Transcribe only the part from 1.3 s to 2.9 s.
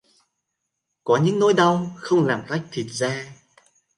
nỗi đau không làm rách thịt